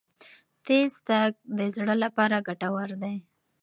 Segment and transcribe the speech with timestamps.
[0.65, 3.15] تېز تګ د زړه لپاره ګټور دی.